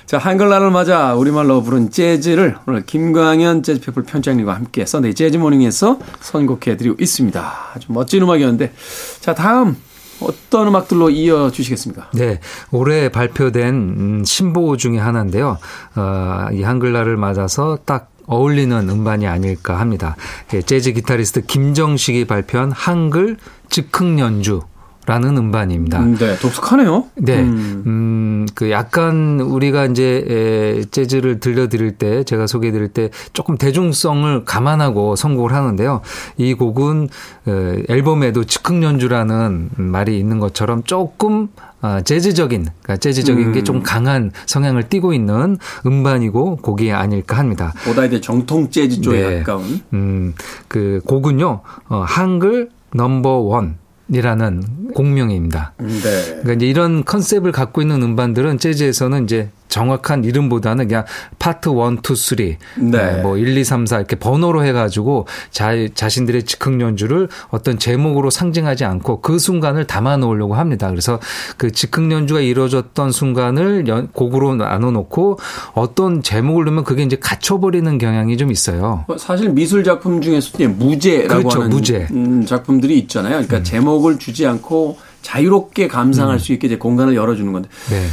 [0.05, 6.97] 자 한글날을 맞아 우리말로 부른 재즈를 오늘 김광현 재즈피플 편집장님과 함께 Sunday 재즈 Morning에서 선곡해드리고
[6.99, 7.53] 있습니다.
[7.75, 8.71] 아주 멋진 음악이었는데
[9.19, 9.75] 자 다음
[10.21, 12.09] 어떤 음악들로 이어 주시겠습니까?
[12.13, 12.39] 네.
[12.71, 15.57] 올해 발표된 음, 신보 중에 하나인데요.
[15.95, 20.15] 어, 이 한글날을 맞아서 딱 어울리는 음반이 아닐까 합니다.
[20.53, 23.37] 예, 재즈 기타리스트 김정식이 발표한 한글
[23.69, 24.61] 즉흥 연주
[25.09, 26.01] 라는 음반입니다.
[26.01, 27.05] 음, 네, 독특하네요.
[27.15, 27.83] 네, 음.
[27.87, 35.15] 음, 그 약간 우리가 이제 에, 재즈를 들려드릴 때, 제가 소개해드릴 때 조금 대중성을 감안하고
[35.15, 36.01] 선곡을 하는데요.
[36.37, 37.09] 이 곡은
[37.47, 41.47] 에, 앨범에도 즉흥 연주라는 말이 있는 것처럼 조금
[41.81, 43.53] 아, 재즈적인, 그러니까 재즈적인 음.
[43.53, 47.73] 게좀 강한 성향을 띠고 있는 음반이고 곡이 아닐까 합니다.
[47.83, 49.37] 보다 이제 정통 재즈 쪽에 네.
[49.39, 49.81] 가까운.
[49.93, 50.35] 음,
[50.67, 53.77] 그 곡은요, 어, 한글 넘버 원.
[54.11, 55.73] 이라는 곡명입니다.
[55.77, 55.85] 네.
[56.25, 61.05] 그러니까 이제 이런 컨셉을 갖고 있는 음반들은 재즈에서는 이제 정확한 이름보다는 그냥
[61.37, 63.21] 파트 1, 2, 3, 네.
[63.21, 68.83] 뭐 1, 2, 3, 4 이렇게 번호로 해가지고 자, 자신들의 즉흥 연주를 어떤 제목으로 상징하지
[68.83, 70.89] 않고 그 순간을 담아 놓으려고 합니다.
[70.89, 71.19] 그래서
[71.57, 75.39] 그 즉흥 연주가 이루어졌던 순간을 연, 곡으로 나눠 놓고
[75.73, 79.05] 어떤 제목을 넣으면 그게 이제 갇혀버리는 경향이 좀 있어요.
[79.07, 82.07] 뭐 사실 미술 작품 중에서도 무제라고 그렇죠, 하는 무제.
[82.11, 83.33] 음, 작품들이 있잖아요.
[83.33, 83.63] 그러니까 음.
[83.63, 86.39] 제목을 주지 않고 자유롭게 감상할 음.
[86.39, 87.69] 수 있게 이제 공간을 열어주는 건데.
[87.89, 88.05] 네.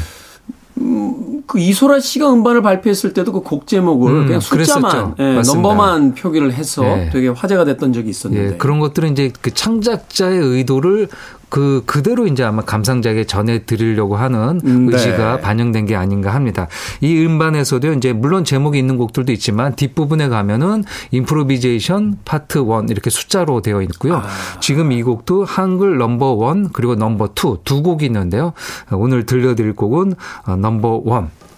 [0.79, 6.15] 음, 그 이소라 씨가 음반을 발표했을 때도 그 곡 제목을 음, 그냥 숫자만 예, 넘버만
[6.15, 7.11] 표기를 해서 예.
[7.13, 11.09] 되게 화제가 됐던 적이 있었는데 예, 그런 것들은 이제 그 창작자의 의도를
[11.49, 14.97] 그 그대로 이제 아마 감상자에게 전해 드리려고 하는 음, 네.
[14.97, 16.67] 의지가 반영된 게 아닌가 합니다.
[17.01, 23.63] 이 음반에서도 이제 물론 제목이 있는 곡들도 있지만 뒷부분에 가면은 improvisation 파트 1 이렇게 숫자로
[23.63, 24.17] 되어 있고요.
[24.17, 24.27] 아.
[24.61, 28.53] 지금 이 곡도 한글 넘버 1 그리고 넘버 2 두 곡이 있는데요.
[28.91, 30.15] 오늘 들려드릴 곡은
[30.59, 31.13] 넘버 1.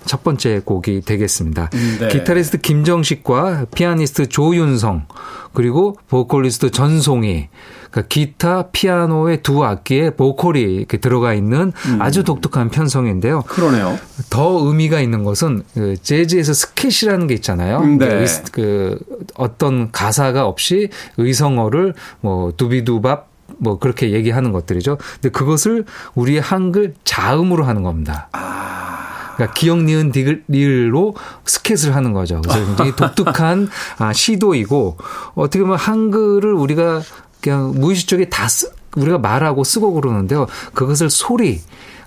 [0.09, 1.71] 첫 번째 곡이 되겠습니다.
[2.01, 2.09] 네.
[2.09, 5.07] 기타리스트 김정식과 피아니스트 조윤성
[5.53, 7.49] 그리고 보컬리스트 전송이
[7.91, 12.03] 그러니까 기타, 피아노의 두 악기에 보컬이 이렇게 들어가 있는 음.
[12.03, 13.43] 아주 독특한 편성인데요.
[13.43, 13.99] 그러네요.
[14.31, 17.79] 더 의미가 있는 것은 그 재즈에서 스킷이라는 게 있잖아요.
[17.79, 18.25] 음, 네.
[18.51, 18.99] 그, 그
[19.37, 24.99] 어떤 가사가 없이 의성어를 뭐 두비두밥 뭐 그렇게 얘기하는 것들이죠.
[25.15, 28.29] 근데 그것을 우리의 한글 자음으로 하는 겁니다.
[28.33, 28.98] 아.
[29.39, 30.11] 그러니까 기억 니은
[30.49, 32.43] 리을로 스켓을 하는 거죠.
[32.43, 34.97] 그래서 굉장히 독특한 아, 시도이고
[35.37, 37.03] 어떻게 보면 한글을 우리가
[37.41, 40.49] 그냥 무의식 적에 다 쓰, 우리가 말하고 쓰고 그러는데요.
[40.75, 41.61] 그것을 소리,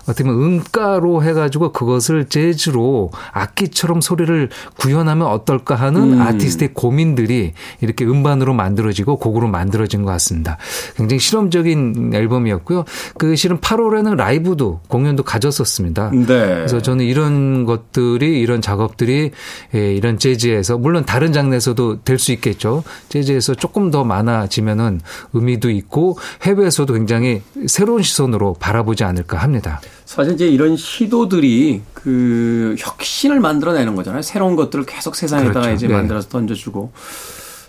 [0.04, 6.22] 어떻게 보면 음가로 해가지고 그것을 재즈로 악기처럼 소리를 구현하면 어떨까 하는 음.
[6.22, 10.56] 아티스트의 고민들이 이렇게 음반으로 만들어지고 곡으로 만들어진 것 같습니다.
[10.96, 12.84] 굉장히 실험적인 앨범이었고요.
[13.18, 16.10] 그 실은 8월에는 라이브도 공연도 가졌었습니다.
[16.10, 16.24] 네.
[16.26, 19.30] 그래서 저는 이런 것들이 이런 작업들이
[19.74, 22.84] 예, 이런 재즈에서 물론 다른 장르에서도 될 수 있겠죠.
[23.08, 25.00] 재즈에서 조금 더 많아지면은
[25.32, 29.80] 의미도 있고 해외에서도 굉장히 새로운 시선으로 바라보지 않을까 합니다.
[30.12, 34.20] 사실 이제 이런 시도들이 그 혁신을 만들어내는 거잖아요.
[34.20, 35.74] 새로운 것들을 계속 세상에다가 그렇죠.
[35.74, 35.94] 이제 네.
[35.94, 36.92] 만들어서 던져주고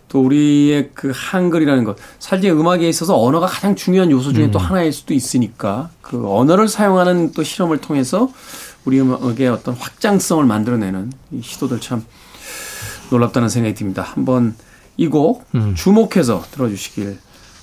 [0.10, 4.52] 또 우리의 그 한글이라는 것, 사실 음악에 있어서 언어가 가장 중요한 요소 중에 음.
[4.52, 8.30] 또 하나일 수도 있으니까 그 언어를 사용하는 또 실험을 통해서
[8.84, 12.04] 우리 음악의 어떤 확장성을 만들어내는 이 시도들 참
[13.10, 14.02] 놀랍다는 생각이 듭니다.
[14.02, 14.54] 한번
[14.98, 15.76] 이곡 음.
[15.76, 17.18] 주목해서 들어주시길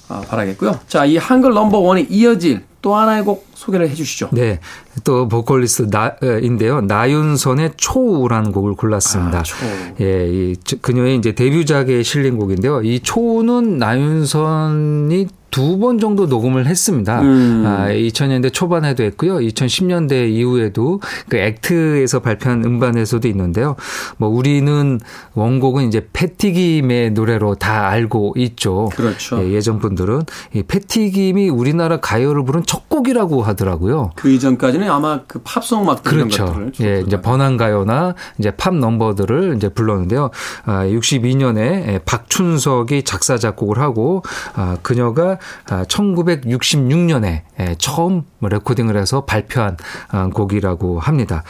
[0.09, 0.81] 아, 바라겠고요.
[0.88, 4.31] 자, 이 한글 넘버 원에 이어질 또 하나의 곡 소개를 해 주시죠.
[4.33, 4.59] 네.
[5.05, 6.81] 또 보컬리스트 나인데요.
[6.81, 9.40] 나윤선의 초우라는 곡을 골랐습니다.
[9.40, 9.69] 아, 초우.
[10.01, 12.83] 예, 이 그녀의 이제 데뷔작에 실린 곡인데요.
[12.83, 17.23] 이 초우는 나윤선이 두 번 정도 녹음을 했습니다.
[17.23, 17.65] 음.
[17.67, 19.39] 아, 2000년대 초반에도 했고요.
[19.39, 23.77] 2010년대 이후에도 그 액트에서 발표한 음반에서도 있는데요.
[24.19, 25.01] 뭐 우리는
[25.35, 28.91] 원곡은 이제 패티김의 노래로 다 알고 있죠.
[28.95, 29.43] 그렇죠.
[29.53, 30.23] 예, 전 분들은
[30.55, 34.11] 이 패티김이 우리나라 가요를 부른 첫 곡이라고 하더라고요.
[34.17, 36.69] 그 이전까지는 아마 그 팝송 막 그렇죠.
[36.83, 40.31] 예, 이제 번안 가요나 이제 팝 넘버들을 이제 불렀는데요.
[40.67, 44.23] 아, 62년에 박춘석이 작사 작곡을 하고
[44.55, 49.76] 아, 그녀가 1966년에 아, 처음 레코딩을 해서 발표한
[50.09, 51.42] 아, 곡이라고 합니다.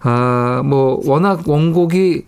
[0.00, 2.24] 아, 뭐 워낙 원곡이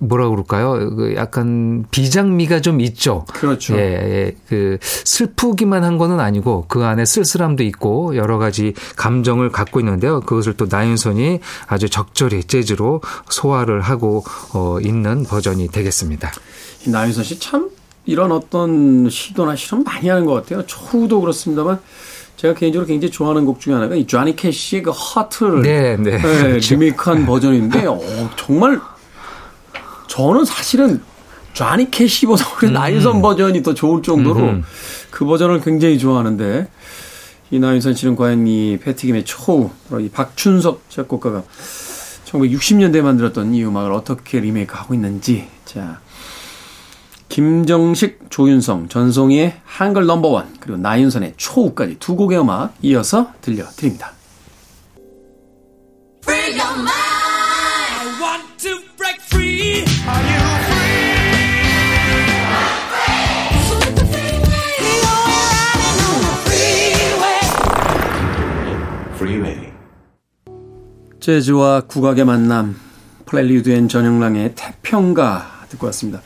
[0.00, 0.94] 뭐라 그럴까요?
[0.94, 3.24] 그 약간 비장미가 좀 있죠.
[3.32, 3.76] 그렇죠.
[3.76, 9.80] 예, 예, 그 슬프기만 한 거는 아니고 그 안에 쓸쓸함도 있고 여러 가지 감정을 갖고
[9.80, 10.20] 있는데요.
[10.20, 16.32] 그것을 또 나윤선이 아주 적절히 재즈로 소화를 하고 어, 있는 버전이 되겠습니다.
[16.86, 17.70] 나윤선 씨 참
[18.06, 20.64] 이런 어떤 시도나 실험 많이 하는 것 같아요.
[20.66, 21.78] 초우도 그렇습니다만
[22.36, 26.18] 제가 개인적으로 굉장히 좋아하는 곡 중에 하나가 이 쟈니 캐시의 그 Hurt를 네, 네.
[26.18, 26.74] 네 그렇죠.
[26.74, 28.00] 리메이크한 버전인데 어,
[28.36, 28.80] 정말
[30.08, 31.00] 저는 사실은
[31.54, 32.72] 쟈니 캐시보다 우리 음.
[32.74, 34.64] 나윤선 버전이 더 좋을 정도로 음.
[35.10, 36.68] 그 버전을 굉장히 좋아하는데
[37.50, 41.44] 이 나윤선 씨는 과연 이 패티김의 초우, 이 박춘석 작곡가가
[42.26, 46.00] 1960년대에 만들었던 이 음악을 어떻게 리메이크하고 있는지 자
[47.28, 54.12] 김정식, 조윤성, 전송이의 한글 넘버원, 그리고 나윤선의 초우까지 두 곡의 음악 이어서 들려드립니다.
[71.24, 72.76] 재즈와 국악의 만남,
[73.24, 76.20] 프렐류드 and 전영랑의 태평가 듣고 왔습니다.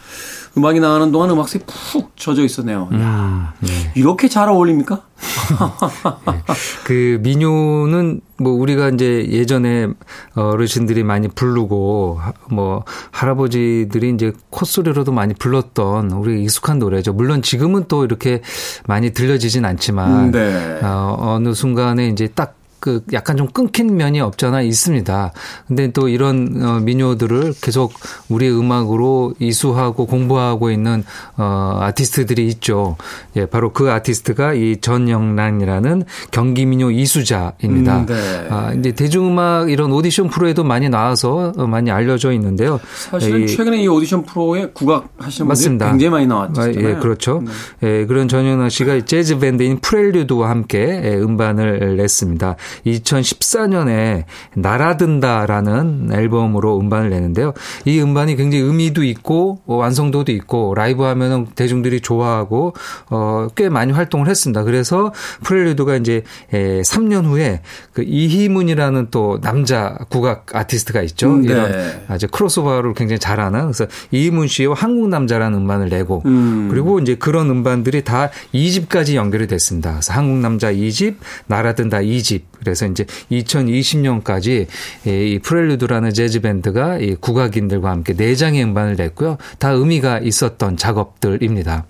[0.57, 2.89] 음악이 나가는 동안 음악색이 푹 젖어 있었네요.
[2.93, 3.69] 음, 네.
[3.95, 5.03] 이렇게 잘 어울립니까?
[6.27, 6.43] 네.
[6.85, 9.89] 그 민요는 뭐 우리가 이제 예전에
[10.35, 17.13] 어르신들이 많이 부르고 뭐 할아버지들이 이제 콧소리로도 많이 불렀던 우리 익숙한 노래죠.
[17.13, 18.43] 물론 지금은 또 이렇게
[18.87, 20.79] 많이 들려지진 않지만 음, 네.
[20.83, 25.33] 어, 어느 순간에 이제 딱 그 약간 좀 끊긴 면이 없잖아 있습니다.
[25.67, 27.93] 근데 또 이런 어 민요들을 계속
[28.29, 31.05] 우리 음악으로 이수하고 공부하고 있는
[31.37, 32.97] 어 아티스트들이 있죠.
[33.37, 37.99] 예, 바로 그 아티스트가 이 전영랑이라는 경기 민요 이수자입니다.
[38.01, 38.47] 음, 네.
[38.51, 42.81] 아, 이제 대중음악 이런 오디션 프로에도 많이 나와서 많이 알려져 있는데요.
[43.11, 46.63] 사실은 예, 최근에 이 오디션 프로에 국악 하시는 분들이 굉장히 많이 나왔죠.
[46.63, 47.43] 아, 예, 그렇죠.
[47.81, 48.01] 네.
[48.01, 52.57] 예, 그런 전영랑 씨가 재즈 밴드인 프렐류드와 함께 예, 음반을 냈습니다.
[52.87, 57.53] 2014년에 날아든다라는 앨범으로 음반을 내는데요.
[57.85, 62.75] 이 음반이 굉장히 의미도 있고 어, 완성도도 있고 라이브 하면은 대중들이 좋아하고
[63.11, 64.63] 어, 꽤 많이 활동을 했습니다.
[64.65, 65.13] 그래서
[65.45, 71.29] 프렐류드가 이제 3년 후에 그 이희문이라는 또 남자 국악 아티스트가 있죠.
[71.29, 71.53] 음, 네.
[71.53, 71.73] 이런
[72.09, 76.69] 아주 크로스오버를 굉장히 잘하는 그래서 이희문 씨의 한국 남자라는 음반을 내고 음.
[76.71, 79.93] 그리고 이제 그런 음반들이 다 2집까지 연결이 됐습니다.
[79.93, 84.67] 그래서 한국 남자 2집, 날아든다 2집 그래서 이제 2020년까지
[85.07, 89.39] 이 프렐류드라는 재즈 밴드가 이 국악인들과 함께 네 장의 음반을 냈고요.
[89.59, 91.87] 다 의미가 있었던 작업들입니다.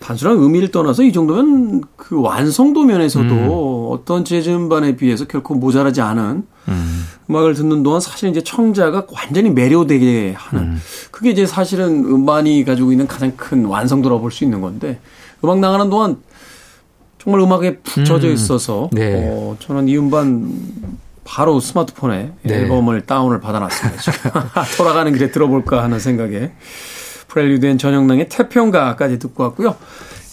[0.00, 3.92] 단순한 의미를 떠나서 이 정도면 그 완성도 면에서도 음.
[3.92, 7.04] 어떤 재즈 음반에 비해서 결코 모자라지 않은 음.
[7.30, 10.80] 악을 듣는 동안 사실 이제 청자가 완전히 매료되게 하는 음.
[11.10, 15.00] 그게 이제 사실은 음반이 가지고 있는 가장 큰 완성도라고 볼 수 있는 건데
[15.42, 16.16] 음악 나가는 동안
[17.18, 18.32] 정말 음악에 푹 젖어 음.
[18.32, 18.90] 있어서 음.
[18.92, 19.28] 네.
[19.30, 20.52] 어, 저는 이 음반
[21.24, 22.54] 바로 스마트폰에 네.
[22.54, 24.54] 앨범을 다운을 받아놨습니다.
[24.78, 26.52] 돌아가는 길에 들어볼까 하는 생각에
[27.28, 29.76] 프렐리드앤 전영랑의 태평가까지 듣고 왔고요.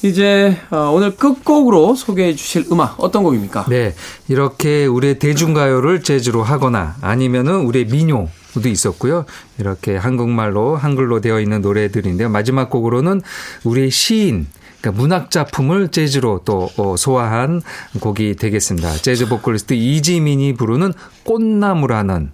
[0.03, 3.65] 이제 어, 오늘 끝곡으로 소개해 주실 음악 어떤 곡입니까?
[3.67, 3.93] 네.
[4.27, 8.29] 이렇게 우리의 대중가요를 재즈로 하거나 아니면은 우리의 민요
[8.61, 9.25] 도 있었고요.
[9.59, 12.29] 이렇게 한국말로 한글로 되어 있는 노래들인데요.
[12.29, 13.21] 마지막 곡으로는
[13.65, 14.47] 우리의 시인
[14.85, 17.61] 그러니까 문학 작품을 재즈로 또 어, 소화한
[17.99, 18.93] 곡이 되겠습니다.
[18.93, 20.93] 재즈 보컬리스트 이지민이 부르는
[21.23, 22.31] 꽃나무라는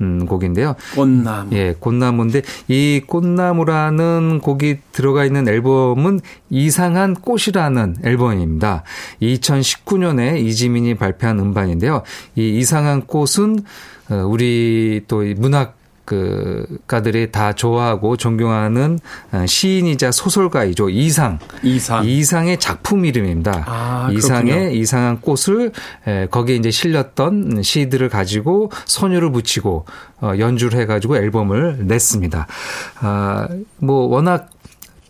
[0.00, 0.74] 음, 곡인데요.
[0.94, 1.54] 꽃나무.
[1.54, 8.82] 예, 꽃나무인데 이 꽃나무라는 곡이 들어가 있는 앨범은 이상한 꽃이라는 앨범입니다.
[9.22, 12.02] 2019년에 이지민이 발표한 음반인데요.
[12.34, 13.60] 이 이상한 꽃은
[14.10, 18.98] 어, 우리 또 문학 그가들이 다 좋아하고 존경하는
[19.32, 20.90] 어, 시인이자 소설가이죠.
[20.90, 21.38] 이상.
[21.62, 22.04] 이상.
[22.04, 23.64] 이상의 작품 이름입니다.
[23.66, 25.72] 아, 이상의 이상한 꽃을
[26.06, 29.86] 에, 거기에 이제 실렸던 시들을 가지고 선율을 붙이고
[30.20, 32.46] 어, 연주를 해가지고 앨범을 냈습니다.
[33.00, 34.50] 아, 뭐 워낙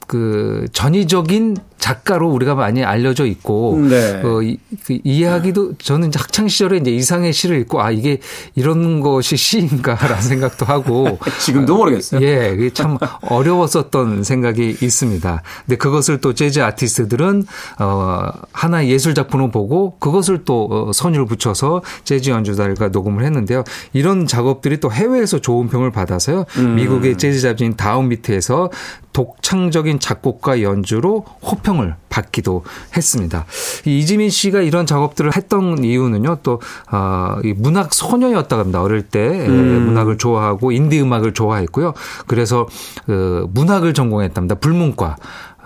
[0.07, 4.23] 그 전위적인 작가로 우리가 많이 알려져 있고 네.
[4.25, 8.21] 어, 이, 그 이야기도 저는 이제 학창 시절에 이제 이상의 시를 읽고 아 이게
[8.55, 12.23] 이런 것이 시인가라는 생각도 하고 지금도 모르겠어요.
[12.23, 15.43] 예, 그게 참 어려웠었던 생각이 있습니다.
[15.67, 17.45] 근데 그것을 또 재즈 아티스트들은
[17.81, 23.63] 어 하나의 예술 작품을 보고 그것을 또 어, 선율을 붙여서 재즈 연주자들과 녹음을 했는데요.
[23.93, 26.47] 이런 작업들이 또 해외에서 좋은 평을 받아서요.
[26.57, 26.77] 음.
[26.77, 28.71] 미국의 재즈 잡지인 다운비트에서
[29.15, 33.47] 독창적인 작곡과 연주로 호평을 받기도 했습니다.
[33.87, 36.61] 이 이지민 씨가 이런 작업들을 했던 이유는요, 또,
[36.93, 38.83] 어, 이 문학 소녀였다고 합니다.
[38.83, 39.87] 어릴 때 음.
[39.87, 41.95] 문학을 좋아하고 인디 음악을 좋아했고요.
[42.27, 42.67] 그래서
[43.07, 44.57] 그 문학을 전공했답니다.
[44.57, 45.17] 불문과.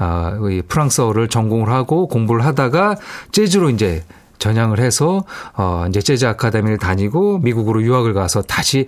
[0.00, 2.96] 아, 이 프랑스어를 전공을 하고 공부를 하다가
[3.32, 4.04] 재즈로 이제
[4.38, 5.24] 전향을 해서
[5.56, 8.86] 어 이제 재즈 아카데미를 다니고 미국으로 유학을 가서 다시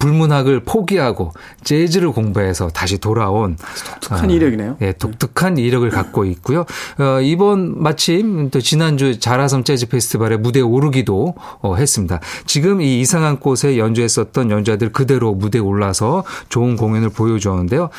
[0.00, 1.32] 불문학을 포기하고
[1.62, 4.76] 재즈를 공부해서 다시 돌아온 독특한 어, 이력이네요.
[4.80, 6.64] 예, 독특한 이력을 갖고 있고요.
[6.98, 12.18] 어, 이번 마침 또 지난주 자라섬 재즈 페스티벌에 무대에 오르기도 어, 했습니다.
[12.46, 17.90] 지금 이 이상한 곳에 연주했었던 연주자들 그대로 무대에 올라서 좋은 공연을 보여주었는데요.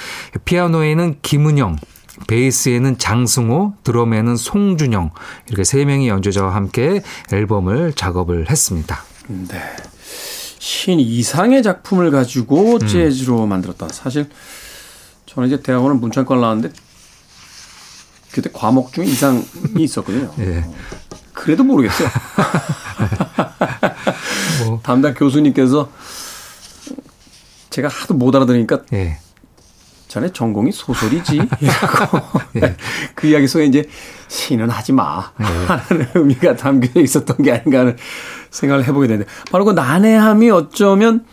[0.43, 1.77] 피아노에는 김은영,
[2.27, 5.11] 베이스에는 장승호, 드럼에는 송준영
[5.47, 9.03] 이렇게 세 명의 연주자와 함께 앨범을 작업을 했습니다.
[9.27, 9.59] 네.
[10.61, 12.87] 신 이상의 작품을 가지고 음.
[12.87, 13.87] 재즈로 만들었다.
[13.89, 14.29] 사실
[15.25, 16.71] 저는 이제 대학원을 문창과를 나왔는데
[18.31, 19.43] 그때 과목 중에 이상이
[19.79, 20.31] 있었거든요.
[20.37, 20.63] 예.
[21.33, 22.07] 그래도 모르겠어요.
[24.67, 24.79] 뭐.
[24.85, 25.91] 담당 교수님께서
[27.71, 29.17] 제가 하도 못 알아들으니까 예.
[30.11, 31.35] 자네 전공이 소설이지?
[31.61, 32.19] 이라고.
[32.61, 32.75] 예.
[33.15, 33.85] 그 이야기 속에 이제
[34.27, 35.31] 시는 하지 마.
[35.37, 37.95] 하는 의미가 담겨져 있었던 게 아닌가 하는
[38.49, 41.23] 생각을 해보게 되는데 바로 그 난해함이 어쩌면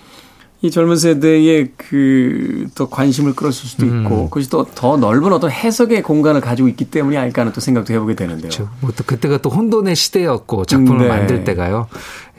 [0.61, 6.03] 이 젊은 세대의 그 더 관심을 끌었을 수도 있고 그것이 또 더 넓은 어떤 해석의
[6.03, 8.51] 공간을 가지고 있기 때문이 아닐까 하는 또 생각도 해보게 되는데요.
[8.51, 8.69] 그렇죠.
[8.81, 11.09] 뭐 또 그때가 또 혼돈의 시대였고 작품을 네.
[11.09, 11.87] 만들 때가요.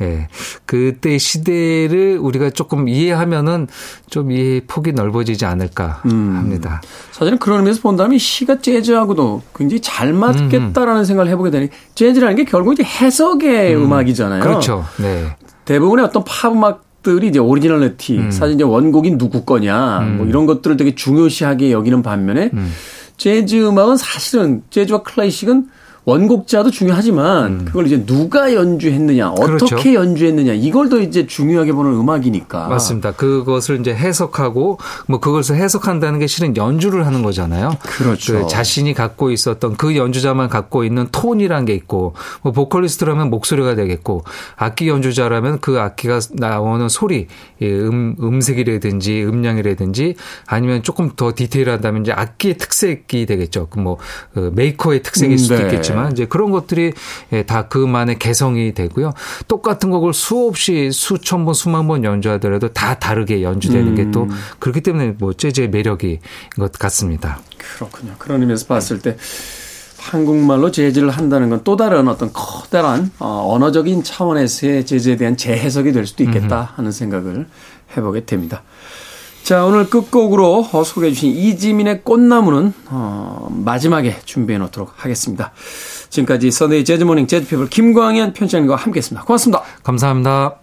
[0.01, 0.27] 예.
[0.65, 3.67] 그때 시대를 우리가 조금 이해하면은
[4.09, 6.35] 좀 이해 폭이 넓어지지 않을까 음.
[6.37, 6.81] 합니다.
[7.11, 12.73] 사실은 그런 의미에서 본다면 시가 재즈하고도 굉장히 잘 맞겠다라는 생각을 해보게 되니 재즈라는 게 결국
[12.73, 13.91] 이제 해석의 음.
[13.91, 14.85] 악이잖아요 그렇죠.
[14.97, 15.35] 네.
[15.65, 20.75] 대부분의 어떤 팝 음악 들이 이제 오리지널리티, 사실 이제 원곡이 누구 거냐, 뭐 이런 것들을
[20.77, 22.51] 되게 중요시하게 여기는 반면에
[23.17, 25.67] 재즈 음악은 사실은 재즈와 클래식은
[26.05, 29.93] 원곡자도 중요하지만 그걸 이제 누가 연주했느냐, 어떻게 그렇죠.
[29.93, 32.67] 연주했느냐 이걸 더 이제 중요하게 보는 음악이니까.
[32.67, 33.11] 맞습니다.
[33.11, 37.77] 그것을 이제 해석하고 뭐 그것을 해석한다는 게 실은 연주를 하는 거잖아요.
[37.81, 38.41] 그렇죠.
[38.41, 44.23] 그 자신이 갖고 있었던 그 연주자만 갖고 있는 톤이란 게 있고 뭐 보컬리스트라면 목소리가 되겠고
[44.55, 47.27] 악기 연주자라면 그 악기가 나오는 소리,
[47.61, 50.15] 예, 음 음색이라든지 음량이라든지
[50.47, 53.67] 아니면 조금 더 디테일하다면 이제 악기의 특색이 되겠죠.
[53.67, 53.97] 그뭐
[54.33, 55.65] 그 메이커의 특색일 수도 네.
[55.65, 56.93] 있겠 지만 이제 그런 것들이
[57.33, 59.13] 예, 다 그만의 개성이 되고요.
[59.47, 64.27] 똑같은 곡을 수없이 수천 번, 수만 번 연주하더라도 다 다르게 연주되는 게또
[64.59, 66.19] 그렇기 때문에 뭐 재즈의 매력인
[66.57, 67.39] 것 같습니다.
[67.57, 68.13] 그렇군요.
[68.17, 69.17] 그런 의미에서 봤을 때
[69.97, 76.07] 한국말로 재즈를 한다는 건 또 다른 어떤 커다란 어, 언어적인 차원에서의 재즈에 대한 재해석이 될
[76.07, 77.47] 수도 있겠다 하는 생각을
[77.95, 78.63] 해보게 됩니다.
[79.49, 85.53] 자, 오늘 끝곡으로 어, 소개해 주신 이지민의 꽃나무는 어, 마지막에 준비해 놓도록 하겠습니다.
[86.11, 89.25] 지금까지 Sunday Jazz Morning 재즈 피플 김광현 편집장님과 함께 했습니다.
[89.25, 89.63] 고맙습니다.
[89.81, 90.59] 감사합니다.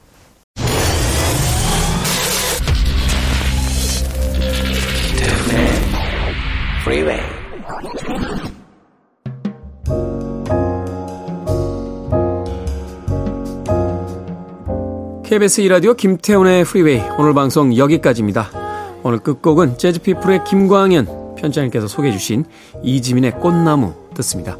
[15.25, 18.66] KBS 2라디오 김태훈의 프리웨이 오늘 방송 여기까지입니다.
[19.07, 22.45] 오늘 끝곡은 재즈피플의 김광현 편장님께서 소개해 주신
[22.83, 24.59] 이지민의 꽃나무 듣습니다.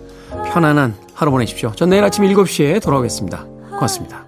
[0.53, 1.73] 편안한 하루 보내십시오.
[1.75, 3.45] 전 내일 아침 7시에 돌아오겠습니다.
[3.71, 4.26] 고맙습니다.